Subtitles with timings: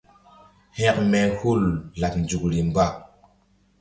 [0.77, 1.63] Hȩkme hul
[1.99, 2.85] laɓ nzukri mba.